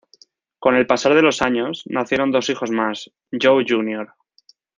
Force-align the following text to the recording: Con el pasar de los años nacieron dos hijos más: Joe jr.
Con 0.57 0.73
el 0.75 0.87
pasar 0.87 1.13
de 1.13 1.21
los 1.21 1.43
años 1.43 1.83
nacieron 1.85 2.31
dos 2.31 2.49
hijos 2.49 2.71
más: 2.71 3.11
Joe 3.39 3.63
jr. 3.69 4.11